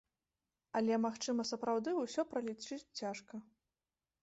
Але, 0.79 0.93
магчыма, 1.05 1.45
сапраўды, 1.51 1.95
усё 2.05 2.21
пралічыць 2.33 2.81
цяжка. 3.03 3.35